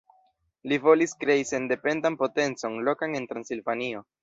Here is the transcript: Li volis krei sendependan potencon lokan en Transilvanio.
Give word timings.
Li 0.71 0.79
volis 0.85 1.13
krei 1.25 1.35
sendependan 1.51 2.17
potencon 2.23 2.81
lokan 2.91 3.17
en 3.21 3.31
Transilvanio. 3.35 4.05